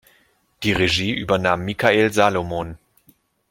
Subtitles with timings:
[0.63, 2.79] Die Regie übernahm Mikael Salomon.